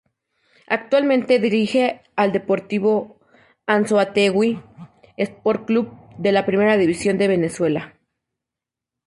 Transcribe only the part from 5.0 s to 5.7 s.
Sport